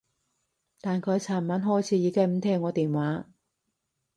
[0.81, 3.27] 但佢噚晚開始已經唔聽我電話